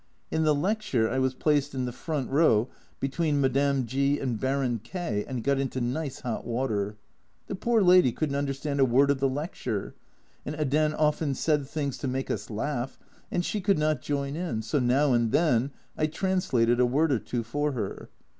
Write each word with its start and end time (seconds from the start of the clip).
In 0.31 0.41
the 0.45 0.55
lecture 0.55 1.07
I 1.07 1.19
was 1.19 1.35
placed 1.35 1.75
in 1.75 1.85
the 1.85 1.91
front 1.91 2.27
row, 2.31 2.69
between 2.99 3.39
Madame 3.39 3.85
G 3.85 4.17
and 4.19 4.39
Baron 4.39 4.79
K, 4.83 5.23
and 5.27 5.43
got 5.43 5.59
into 5.59 5.79
nice 5.79 6.21
hot 6.21 6.43
water! 6.43 6.97
The 7.45 7.53
poor 7.53 7.83
lady 7.83 8.11
couldn't 8.11 8.33
understand 8.35 8.79
a 8.79 8.83
word 8.85 9.11
of 9.11 9.19
the 9.19 9.29
lecture, 9.29 9.93
and 10.43 10.55
Hedin 10.55 10.95
often 10.95 11.35
said 11.35 11.67
things 11.67 11.99
to 11.99 12.07
make 12.07 12.31
us 12.31 12.49
laugh, 12.49 12.97
and 13.29 13.45
she 13.45 13.61
could 13.61 13.77
not 13.77 14.01
join 14.01 14.35
in, 14.35 14.63
so 14.63 14.79
now 14.79 15.13
and 15.13 15.31
then 15.31 15.69
I 15.95 16.07
translated 16.07 16.79
a 16.79 16.85
word 16.87 17.11
or 17.11 17.19
two 17.19 17.43
for 17.43 17.73
her. 17.73 18.09